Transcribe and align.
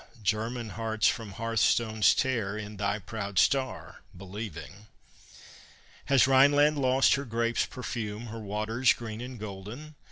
German 0.23 0.69
hearts 0.71 1.07
from 1.07 1.33
hearthstones 1.33 2.15
tear, 2.15 2.57
In 2.57 2.77
thy 2.77 2.97
proud 2.97 3.37
star 3.37 4.01
believing. 4.17 4.87
Has 6.05 6.25
Rhineland 6.25 6.79
lost 6.79 7.13
her 7.13 7.23
grape's 7.25 7.67
perfume, 7.67 8.25
Her 8.25 8.39
waters 8.39 8.93
green 8.93 9.21
and 9.21 9.39
golden? 9.39 9.93